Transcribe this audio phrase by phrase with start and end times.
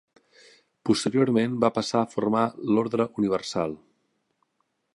[0.89, 3.77] Posteriorment va passar a formar l'Ordre Universal.